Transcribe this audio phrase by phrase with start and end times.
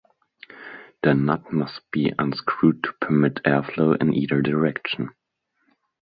[1.03, 5.11] The nut must be unscrewed to permit airflow in either direction.